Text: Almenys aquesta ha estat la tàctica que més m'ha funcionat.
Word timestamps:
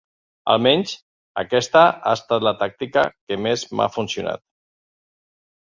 Almenys 0.53 0.93
aquesta 1.43 1.83
ha 1.91 2.15
estat 2.21 2.47
la 2.49 2.55
tàctica 2.63 3.07
que 3.17 3.39
més 3.49 3.69
m'ha 3.77 3.89
funcionat. 4.01 4.47